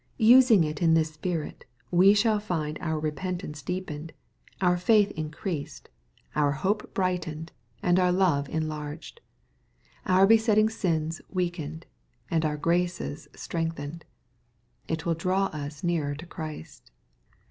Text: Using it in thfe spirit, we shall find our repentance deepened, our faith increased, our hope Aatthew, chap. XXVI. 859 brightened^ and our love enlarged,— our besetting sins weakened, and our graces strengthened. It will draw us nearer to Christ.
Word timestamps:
Using 0.17 0.63
it 0.63 0.81
in 0.81 0.95
thfe 0.95 1.05
spirit, 1.13 1.63
we 1.91 2.15
shall 2.15 2.39
find 2.39 2.79
our 2.81 2.99
repentance 2.99 3.61
deepened, 3.61 4.13
our 4.59 4.75
faith 4.75 5.11
increased, 5.11 5.89
our 6.33 6.51
hope 6.53 6.81
Aatthew, 6.95 6.95
chap. 6.95 7.21
XXVI. 7.21 7.41
859 7.45 7.45
brightened^ 7.45 7.49
and 7.83 7.99
our 7.99 8.11
love 8.11 8.49
enlarged,— 8.49 9.21
our 10.07 10.25
besetting 10.25 10.69
sins 10.69 11.21
weakened, 11.29 11.85
and 12.31 12.43
our 12.43 12.57
graces 12.57 13.27
strengthened. 13.35 14.03
It 14.87 15.05
will 15.05 15.13
draw 15.13 15.45
us 15.53 15.83
nearer 15.83 16.15
to 16.15 16.25
Christ. 16.25 16.89